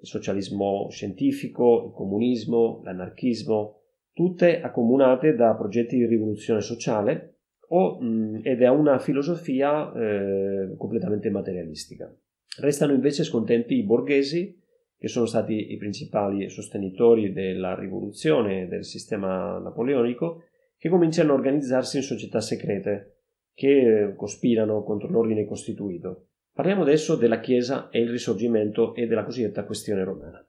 [0.00, 3.80] il socialismo scientifico, il comunismo, l'anarchismo,
[4.12, 7.36] tutte accomunate da progetti di rivoluzione sociale
[7.68, 12.12] o, mh, ed è una filosofia eh, completamente materialistica.
[12.60, 14.56] Restano invece scontenti i borghesi
[14.98, 20.42] che sono stati i principali sostenitori della rivoluzione del sistema napoleonico,
[20.76, 23.14] che cominciano a organizzarsi in società segrete
[23.54, 26.26] che cospirano contro l'ordine costituito.
[26.52, 30.44] Parliamo adesso della Chiesa e il risorgimento e della cosiddetta questione romana.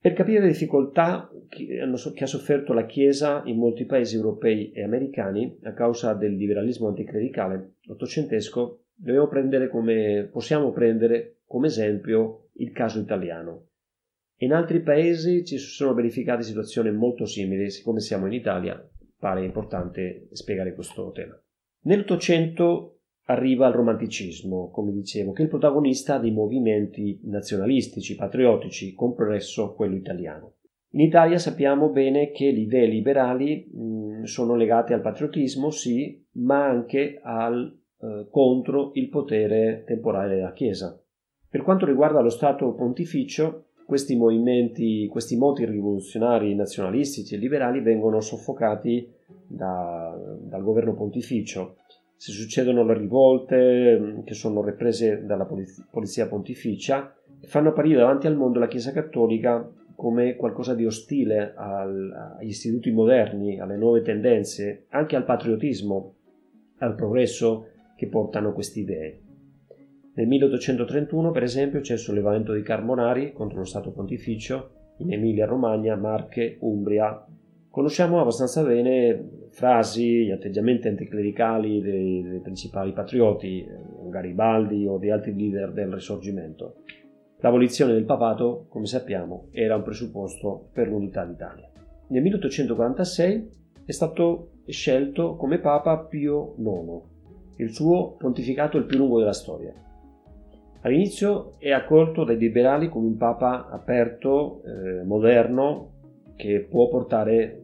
[0.00, 5.58] Per capire le difficoltà che ha sofferto la Chiesa in molti paesi europei e americani
[5.64, 8.84] a causa del liberalismo anticlericale ottocentesco,
[9.28, 13.67] prendere come, possiamo prendere come esempio il caso italiano.
[14.40, 18.80] In altri paesi ci sono verificate situazioni molto simili, siccome siamo in Italia
[19.18, 21.36] pare importante spiegare questo tema.
[21.82, 29.74] Nell'Ottocento arriva il romanticismo, come dicevo, che è il protagonista dei movimenti nazionalistici, patriottici, compresso
[29.74, 30.54] quello italiano.
[30.90, 36.64] In Italia sappiamo bene che le idee liberali mh, sono legate al patriottismo, sì, ma
[36.64, 40.98] anche al, eh, contro il potere temporale della Chiesa.
[41.50, 48.20] Per quanto riguarda lo Stato pontificio, questi movimenti, questi moti rivoluzionari nazionalistici e liberali vengono
[48.20, 49.10] soffocati
[49.46, 51.76] da, dal governo pontificio.
[52.14, 55.48] Se succedono le rivolte mm, che sono represe dalla
[55.90, 62.36] polizia pontificia, fanno apparire davanti al mondo la Chiesa cattolica come qualcosa di ostile al,
[62.38, 66.12] agli istituti moderni, alle nuove tendenze, anche al patriottismo,
[66.80, 69.20] al progresso che portano queste idee.
[70.18, 75.94] Nel 1831, per esempio, c'è il sollevamento di Carbonari contro lo Stato Pontificio in Emilia-Romagna,
[75.94, 77.24] Marche, Umbria.
[77.70, 83.64] Conosciamo abbastanza bene frasi, gli atteggiamenti anticlericali dei, dei principali patrioti,
[84.10, 86.82] Garibaldi o di altri leader del risorgimento.
[87.36, 91.70] L'abolizione del papato, come sappiamo, era un presupposto per l'unità d'Italia.
[92.08, 93.50] Nel 1846
[93.84, 97.02] è stato scelto come papa Pio IX,
[97.58, 99.86] il suo pontificato il più lungo della storia.
[100.88, 105.90] All'inizio è accolto dai liberali come un papa aperto, eh, moderno,
[106.34, 107.60] che può portare,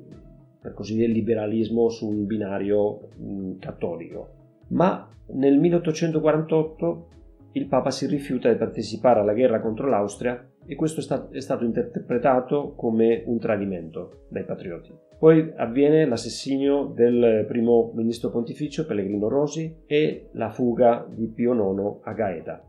[0.60, 4.28] per così dire, il liberalismo su un binario mh, mm, cattolico.
[4.68, 7.08] Ma nel 1848
[7.52, 12.74] il Papa si rifiuta di partecipare alla guerra contro l'Austria e questo è stato interpretato
[12.74, 14.92] come un tradimento dai patrioti.
[15.18, 22.00] Poi avviene l'assassinio del primo ministro pontificio Pellegrino Rosi e la fuga di Pio IX
[22.02, 22.62] a Gaeta.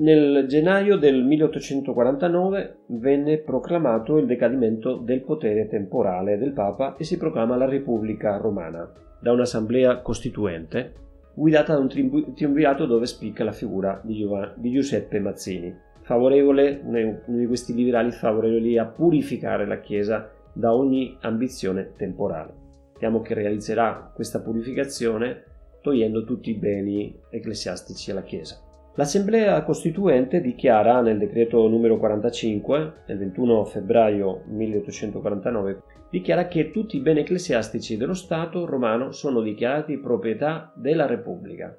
[0.00, 7.16] Nel gennaio del 1849 venne proclamato il decadimento del potere temporale del Papa e si
[7.16, 8.88] proclama la Repubblica Romana
[9.20, 10.92] da un'assemblea costituente
[11.34, 17.20] guidata da un triumvirato dove spicca la figura di, Giov- di Giuseppe Mazzini, favorevole, uno
[17.26, 22.54] di questi liberali favorevoli a purificare la Chiesa da ogni ambizione temporale.
[22.92, 25.42] Vediamo che realizzerà questa purificazione
[25.80, 28.66] togliendo tutti i beni ecclesiastici alla Chiesa.
[28.98, 37.00] L'Assemblea Costituente dichiara nel decreto numero 45 del 21 febbraio 1849 dichiara che tutti i
[37.00, 41.78] beni ecclesiastici dello Stato romano sono dichiarati proprietà della Repubblica.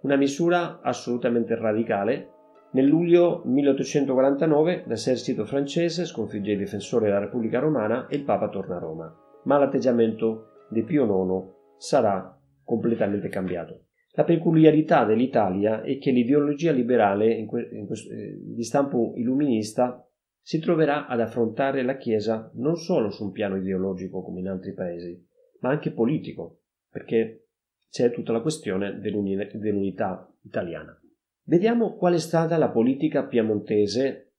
[0.00, 2.30] Una misura assolutamente radicale.
[2.72, 8.74] Nel luglio 1849 l'esercito francese sconfigge i difensori della Repubblica Romana e il Papa torna
[8.74, 9.16] a Roma.
[9.44, 13.82] Ma l'atteggiamento di Pio IX sarà completamente cambiato.
[14.12, 20.04] La peculiarità dell'Italia è che l'ideologia liberale in que- in questo, eh, di stampo illuminista
[20.40, 24.72] si troverà ad affrontare la Chiesa non solo su un piano ideologico come in altri
[24.72, 25.22] paesi,
[25.60, 27.48] ma anche politico, perché
[27.90, 30.98] c'è tutta la questione dell'unità italiana.
[31.44, 34.32] Vediamo qual è stata la politica piemontese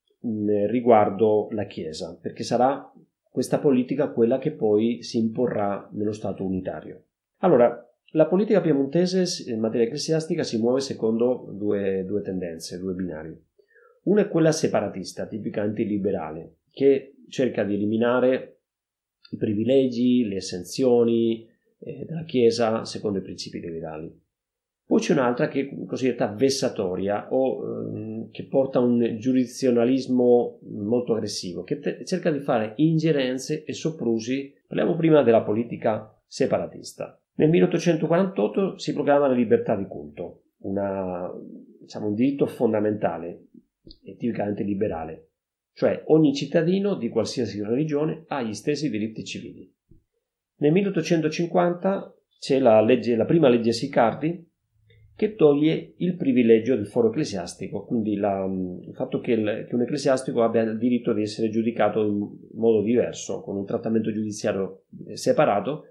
[0.67, 2.91] riguardo la Chiesa, perché sarà
[3.29, 7.05] questa politica quella che poi si imporrà nello Stato unitario.
[7.37, 13.37] Allora, la politica piemontese in materia ecclesiastica si muove secondo due, due tendenze, due binari.
[14.03, 18.61] Una è quella separatista, tipicamente liberale, che cerca di eliminare
[19.31, 21.47] i privilegi, le esenzioni
[21.79, 24.27] eh, della Chiesa secondo i principi liberali.
[24.89, 31.13] Poi c'è un'altra che è cosiddetta vessatoria o ehm, che porta a un giurisdizionalismo molto
[31.13, 34.51] aggressivo, che te- cerca di fare ingerenze e soprusi.
[34.65, 37.18] Parliamo prima della politica separatista.
[37.39, 41.31] Nel 1848 si proclama la libertà di culto, una,
[41.79, 43.45] diciamo, un diritto fondamentale
[44.03, 45.29] e tipicamente liberale,
[45.71, 49.73] cioè ogni cittadino di qualsiasi religione ha gli stessi diritti civili.
[50.57, 54.45] Nel 1850 c'è la, legge, la prima legge Sicardi
[55.15, 59.83] che toglie il privilegio del foro ecclesiastico, quindi la, il fatto che, il, che, un
[59.83, 65.85] ecclesiastico abbia il diritto di essere giudicato in modo diverso, con un trattamento giudiziario separato,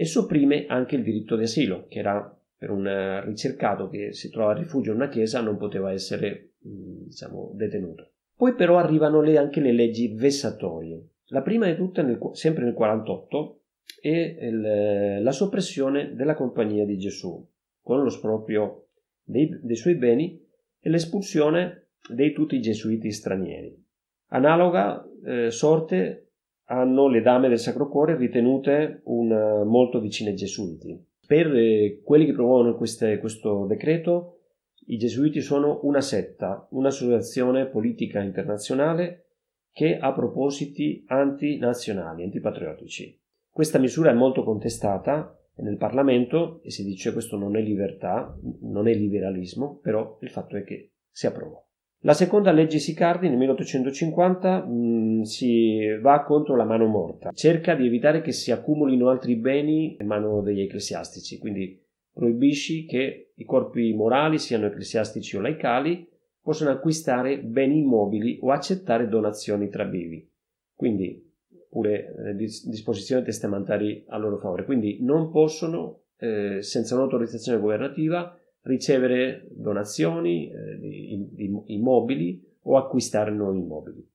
[0.00, 4.30] e sopprime anche il diritto di asilo, che era per un eh, ricercato che si
[4.30, 8.12] trova a rifugio in una chiesa non poteva essere mm, diciamo, detenuto.
[8.36, 11.04] Poi però arrivano le, anche le leggi vessatorie.
[11.30, 13.60] La prima di tutte, nel, sempre nel 48,
[14.00, 17.44] è il, eh, la soppressione della Compagnia di Gesù,
[17.82, 18.90] con lo sproprio
[19.24, 20.40] dei, dei suoi beni
[20.78, 23.84] e l'espulsione di tutti i gesuiti stranieri.
[24.28, 26.27] Analoga eh, sorte
[26.70, 29.28] hanno le dame del Sacro Cuore ritenute un,
[29.66, 31.06] molto vicine ai gesuiti.
[31.26, 34.38] Per eh, quelli che promuovono queste, questo decreto,
[34.86, 39.24] i gesuiti sono una setta, un'associazione politica internazionale
[39.72, 43.18] che ha propositi antinazionali, antipatriottici.
[43.50, 48.36] Questa misura è molto contestata nel Parlamento e si dice che questo non è libertà,
[48.62, 51.62] non è liberalismo, però il fatto è che si approva.
[52.02, 57.74] La seconda legge Sicardi nel 1850 mh, mm, si va contro la mano morta, cerca
[57.74, 63.44] di evitare che si accumulino altri beni in mano degli ecclesiastici, quindi proibisci che i
[63.44, 66.08] corpi morali, siano ecclesiastici o laicali,
[66.40, 70.28] possano acquistare beni immobili o accettare donazioni tra vivi,
[70.74, 71.26] quindi
[71.68, 79.46] pure eh, disposizioni testamentarie a loro favore, quindi non possono, eh, senza un'autorizzazione governativa, ricevere
[79.50, 84.06] donazioni eh, di, immobili o acquistare nuovi immobili.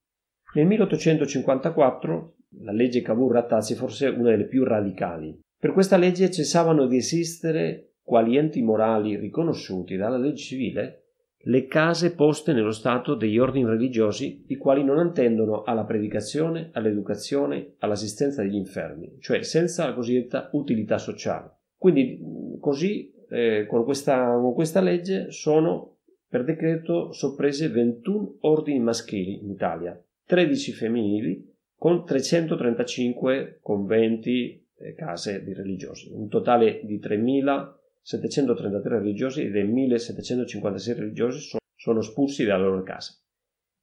[0.55, 5.39] Nel 1854 la legge Cavour-Rattazzi forse una delle più radicali.
[5.57, 11.03] Per questa legge cessavano di esistere quali enti morali riconosciuti dalla legge civile
[11.45, 17.73] le case poste nello stato degli ordini religiosi, i quali non attendono alla predicazione, all'educazione,
[17.79, 21.51] all'assistenza degli infermi, cioè senza la cosiddetta utilità sociale.
[21.77, 22.17] Quindi
[22.61, 29.49] così eh, con, questa, con questa legge sono per decreto sopprese 21 ordini maschili in
[29.49, 39.41] Italia, 13 femminili, con 335 conventi e case di religiosi, un totale di 3.733 religiosi
[39.41, 43.21] e dei 1.756 religiosi sono, sono espulsi dalle loro case.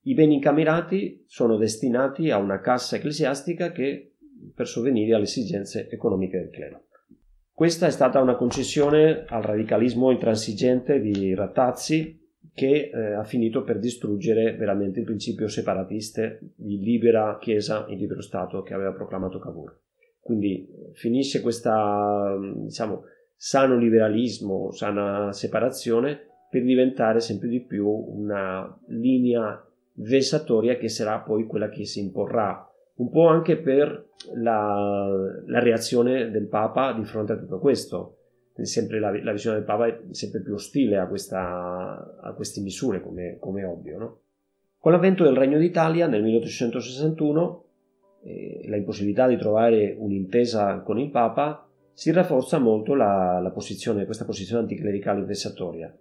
[0.03, 4.15] I beni incamerati sono destinati a una cassa ecclesiastica che
[4.55, 6.85] per sovvenire alle esigenze economiche del clero.
[7.61, 12.19] Questa è stata una concessione al radicalismo intransigente di Rattazzi
[12.55, 18.23] che eh, ha finito per distruggere veramente il principio separatista di libera Chiesa e libero
[18.23, 19.79] Stato che aveva proclamato Cavour.
[20.21, 22.35] Quindi finisce questa,
[22.65, 23.03] diciamo,
[23.37, 29.63] sano liberalismo, sana separazione per diventare sempre di più una linea
[29.97, 32.70] vessatoria che sarà poi quella che si imporrà
[33.01, 35.09] un po' anche per la,
[35.47, 38.17] la reazione del Papa di fronte a tutto questo
[38.99, 43.39] la, la, visione del Papa è sempre più ostile a, questa, a queste misure, come,
[43.39, 43.99] come ovvio.
[43.99, 44.19] No?
[44.79, 47.65] Con l'avvento del Regno d'Italia nel 1861,
[48.23, 54.05] eh, la impossibilità di trovare un'intesa con il Papa, si rafforza molto la, la posizione,
[54.05, 55.95] questa posizione anticlericale vessatoria.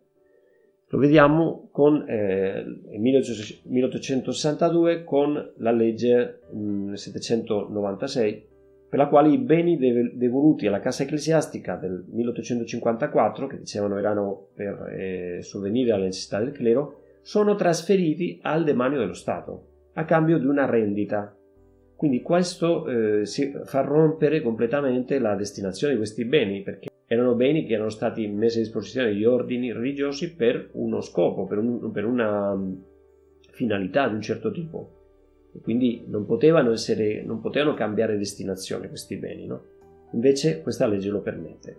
[0.91, 2.65] Lo vediamo con eh,
[2.97, 8.47] 1862 con la legge mh, 796
[8.89, 14.91] per la quale i beni devoluti alla Cassa Ecclesiastica del 1854, che dicevano erano per
[14.91, 20.47] eh, sovvenire alle necessità del clero, sono trasferiti al demanio dello Stato a cambio di
[20.47, 21.37] una rendita.
[21.95, 27.65] Quindi questo eh, si fa rompere completamente la destinazione di questi beni, perché erano beni
[27.65, 32.05] che erano stati messi a disposizione degli ordini religiosi per uno scopo, per, un, per
[32.05, 32.73] una mm,
[33.49, 34.97] finalità di un certo tipo
[35.51, 39.61] e quindi non potevano, essere, non potevano cambiare destinazione questi beni, no?
[40.11, 41.77] Invece questa legge lo permette.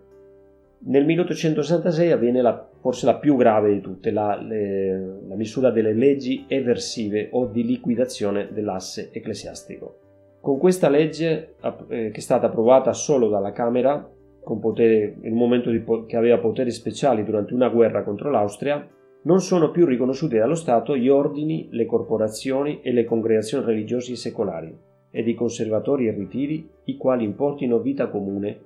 [0.86, 5.92] Nel 1866 avviene la, forse la più grave di tutte, la, le, la misura delle
[5.92, 9.98] leggi eversive o di liquidazione dell'asse ecclesiastico.
[10.40, 15.70] Con questa legge, eh, che è stata approvata solo dalla Camera, potere, in un momento
[15.70, 18.86] di, che aveva poteri speciali durante una guerra contro l'Austria,
[19.22, 24.74] non sono più riconosciuti dallo Stato gli ordini, le corporazioni e le congregazioni religiose secolari
[25.10, 28.60] ed i conservatori e ritiri, i quali importino vita comune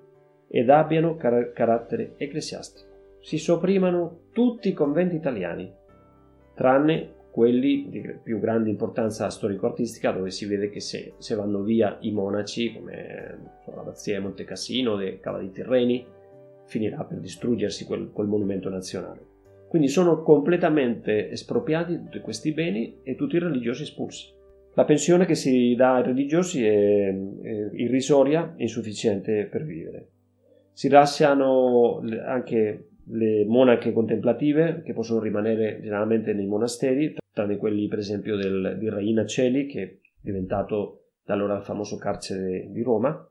[0.49, 2.93] ed abbiano car- carattere ecclesiastico.
[3.21, 5.73] Si sopprimano tutti i conventi italiani,
[6.55, 11.99] tranne quelli di più grande importanza storico-artistica, dove si vede che se, se vanno via
[12.03, 13.39] i monaci, come
[13.75, 16.07] l'abbazia di Monte Cassino, dei Cavalli Tirreni,
[16.67, 19.19] finirà per distruggersi quel, quel monumento nazionale.
[19.67, 24.33] Quindi sono completamente espropriati tutti questi beni e tutti i religiosi espulsi.
[24.75, 27.13] La pensione che si dà ai religiosi è
[27.73, 30.07] irrisoria e insufficiente per vivere.
[30.73, 37.99] Si lasciano anche le monache contemplative che possono rimanere generalmente nei monasteri, tranne quelli per
[37.99, 43.29] esempio del, di Reina Celi che è diventato da allora il famoso carcere di Roma,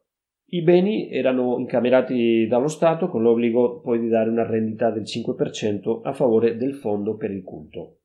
[0.54, 6.02] i beni erano incamerati dallo Stato con l'obbligo poi di dare una rendita del 5%
[6.04, 8.00] a favore del fondo per il culto.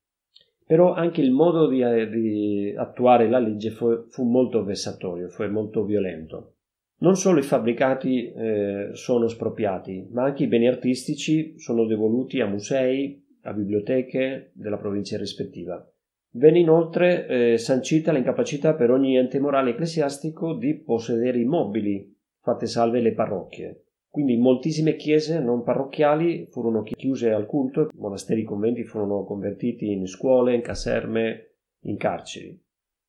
[0.65, 5.45] Però anche il modo di, eh, di attuare la legge fu, fu, molto vessatorio, fu
[5.45, 6.55] molto violento.
[7.01, 12.47] Non solo i fabbricati eh, sono espropriati, ma anche i beni artistici sono devoluti a
[12.47, 15.85] musei, a biblioteche della provincia rispettiva.
[16.33, 23.01] Venne inoltre eh, sancita l'incapacità per ogni ente morale ecclesiastico di possedere immobili fatte salve
[23.01, 23.85] le parrocchie.
[24.11, 30.07] Quindi moltissime chiese non parrocchiali furono chiuse al culto, monasteri e conventi furono convertiti in
[30.07, 32.59] scuole, in caserme, in carceri.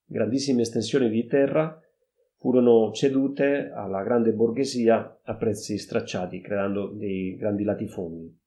[0.06, 1.80] Grandissime estensioni di terra
[2.38, 8.39] furono cedute alla grande borghesia a prezzi stracciati, creando dei grandi latifondi.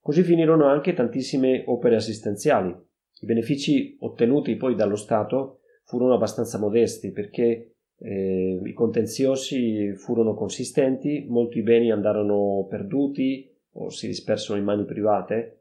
[0.00, 2.70] Così finirono anche tantissime opere assistenziali.
[2.70, 11.26] I benefici ottenuti poi dallo Stato furono abbastanza modesti perché eh, I contenziosi furono consistenti,
[11.28, 15.58] molti beni andarono perduti o si dispersero in mani private.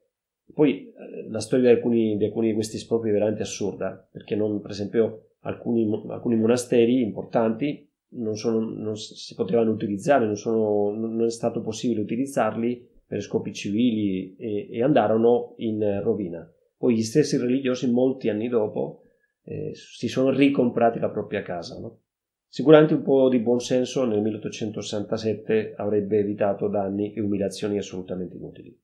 [0.54, 4.36] Poi eh, la storia di alcuni, di alcuni, di questi spropri è veramente assurda, perché
[4.36, 10.92] non, per esempio alcuni, alcuni monasteri importanti non, sono, non, si potevano utilizzare, non, sono,
[10.92, 16.48] non, è stato possibile utilizzarli per scopi civili e, e andarono in rovina.
[16.78, 19.06] Poi gli stessi religiosi molti anni dopo
[19.44, 21.80] eh, si sono ricomprati la propria casa.
[21.80, 22.02] No?
[22.48, 28.80] Sicuramente un po' di buonsenso nel 1867 avrebbe evitato danni e umiliazioni assolutamente inutili.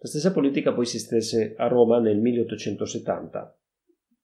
[0.00, 3.56] La stessa politica poi si stesse a Roma nel 1870.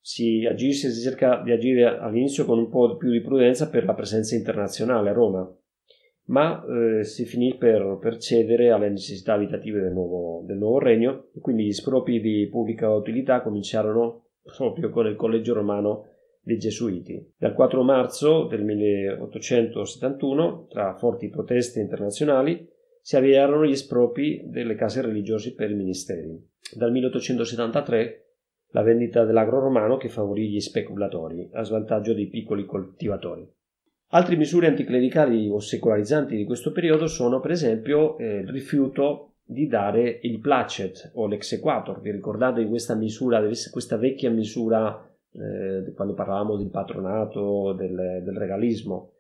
[0.01, 3.95] Si, agisce, si cerca di agire all'inizio con un po' più di prudenza per la
[3.95, 5.57] presenza internazionale a Roma,
[6.27, 11.27] ma eh, si finì per, per, cedere alle necessità abitative del nuovo, del nuovo regno
[11.35, 14.23] e quindi gli spropri di pubblica utilità cominciarono
[14.57, 16.07] proprio con il collegio romano
[16.41, 17.33] dei Gesuiti.
[17.37, 22.69] Dal 4 marzo del 1871, tra forti proteste internazionali,
[23.01, 26.39] si avviarono gli espropri delle case religiose per i ministeri.
[26.75, 28.21] Dal 1873
[28.71, 33.49] la vendita dell'agro romano che favorì gli speculatori a svantaggio dei piccoli coltivatori.
[34.09, 39.67] Altre misure anticlericali o secolarizzanti di questo periodo sono per esempio eh, il rifiuto di
[39.67, 42.01] dare il placet o l'exequator.
[42.01, 49.11] Vi ricordate questa misura, questa vecchia misura eh, quando parlavamo del patronato, del, del regalismo.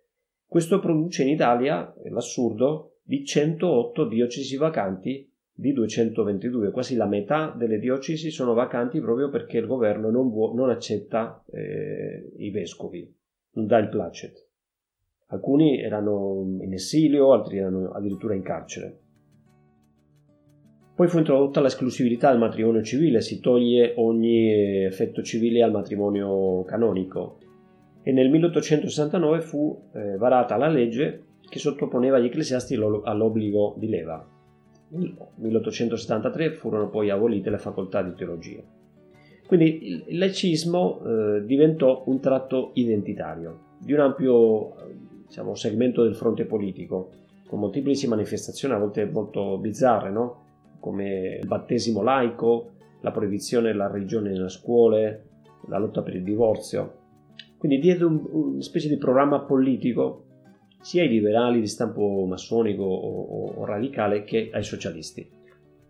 [0.47, 7.79] Questo produce in Italia, l'assurdo, di 108 diocesi vacanti di 222, quasi la metà delle
[7.79, 13.13] diocesi sono vacanti proprio perché il governo non, vuo, non accetta eh, i vescovi,
[13.53, 14.44] non dà il placet.
[15.29, 18.99] Alcuni erano in esilio, altri erano addirittura in carcere.
[20.95, 27.39] Poi fu introdotta l'esclusività del matrimonio civile, si toglie ogni effetto civile al matrimonio canonico
[28.03, 34.25] e nel 1869 fu eh, varata la legge che sottoponeva gli ecclesiasti all'obbligo di leva.
[34.91, 38.63] Nel 1873 furono poi abolite le facoltà di teologia.
[39.47, 44.75] Quindi il laicismo eh, diventò un tratto identitario di un ampio
[45.35, 47.11] diciamo, segmento del fronte politico,
[47.49, 50.43] con molteplici manifestazioni a volte molto bizzarre, no?
[50.79, 52.71] come il battesimo laico,
[53.01, 55.25] la proibizione della religione nelle scuole,
[55.67, 56.99] la lotta per il divorzio.
[57.59, 60.27] Quindi diede un, una specie di programma politico
[60.81, 65.29] sia ai liberali di stampo massonico o, o radicale che ai socialisti.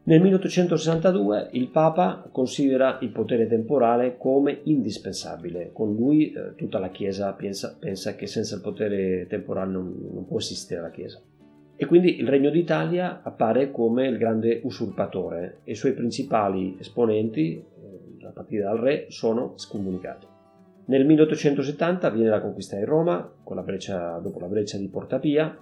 [0.06, 5.70] Nel 1862 il Papa considera il potere temporale come indispensabile.
[5.72, 10.26] Con lui eh, tutta la Chiesa pensa, pensa, che senza il potere temporale non, non
[10.26, 11.22] può esistere la Chiesa
[11.76, 17.56] e quindi il Regno d'Italia appare come il grande usurpatore e i suoi principali esponenti,
[17.56, 20.26] eh, a partire dal re, sono scomunicati.
[20.86, 25.56] Nel 1870 avviene la conquista di Roma, la breccia, dopo la breccia di Porta Pia,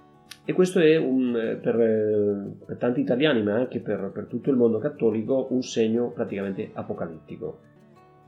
[0.45, 4.51] e questo è un, eh, per, eh, per, tanti italiani, ma anche per, per tutto
[4.51, 7.59] il mondo cattolico, un segno praticamente apocalittico.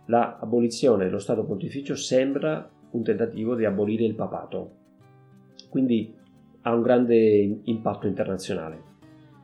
[0.06, 4.70] La abolizione dello Stato Pontificio sembra un tentativo di abolire il papato.
[5.68, 6.14] Quindi
[6.62, 8.92] ha un grande impatto internazionale.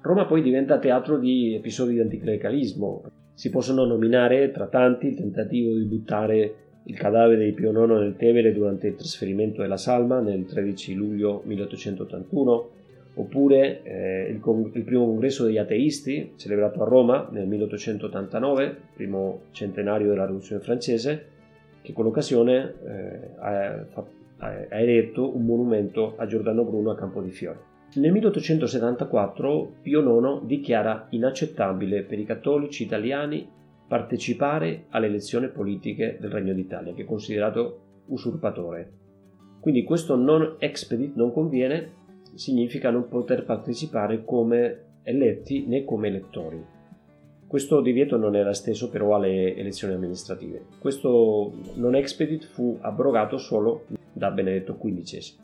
[0.02, 3.02] Roma poi diventa teatro di episodi di anticlericalismo.
[3.34, 6.54] Si possono nominare tra tanti il tentativo di buttare
[6.84, 11.42] il cadavere di Pio IX nel Tevere durante il trasferimento della Salma nel 13 luglio
[11.44, 12.70] 1881,
[13.14, 19.40] oppure eh, il, con- il, primo congresso degli ateisti, celebrato a Roma nel 1889, primo
[19.50, 21.26] centenario della rivoluzione francese,
[21.82, 23.86] che con l'occasione eh, ha,
[24.38, 27.68] ha eretto un monumento a Giordano Bruno a Campo di Fiore.
[27.94, 33.48] Nel 1874 Pio IX dichiara inaccettabile per i cattolici italiani
[33.90, 38.88] partecipare alle elezioni politiche del Regno d'Italia, che è considerato usurpatore.
[39.58, 41.98] Quindi questo non expedit non conviene
[42.34, 46.64] significa non poter partecipare come eletti né come elettori.
[47.48, 50.66] Questo divieto non era esteso però alle elezioni amministrative.
[50.78, 55.34] Questo non expedit fu abrogato solo da Benedetto XV.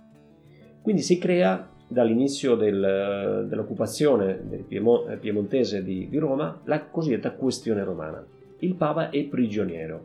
[0.82, 8.24] Quindi si crea dall'inizio del, dell'occupazione del piemontese di, di Roma la cosiddetta questione romana.
[8.60, 10.00] Il Papa è prigioniero,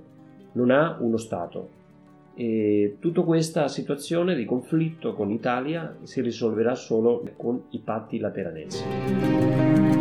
[0.53, 1.69] non ha uno Stato,
[2.33, 10.00] e tutta questa situazione di conflitto con l'Italia si risolverà solo con i patti lateranensi.